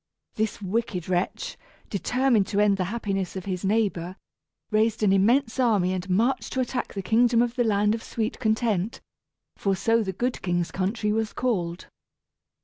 This 0.33 0.63
wicked 0.63 1.07
wretch, 1.07 1.59
determined 1.91 2.47
to 2.47 2.59
end 2.59 2.77
the 2.77 2.85
happiness 2.85 3.35
of 3.35 3.45
his 3.45 3.63
neighbor, 3.63 4.15
raised 4.71 5.03
an 5.03 5.13
immense 5.13 5.59
army 5.59 5.93
and 5.93 6.09
marched 6.09 6.53
to 6.53 6.59
attack 6.59 6.95
the 6.95 7.03
kingdom 7.03 7.39
of 7.39 7.53
the 7.53 7.63
Land 7.63 7.93
of 7.93 8.01
Sweet 8.01 8.39
Content, 8.39 8.99
for 9.57 9.75
so 9.75 10.01
the 10.01 10.11
good 10.11 10.41
king's 10.41 10.71
country 10.71 11.11
was 11.13 11.33
called. 11.33 11.85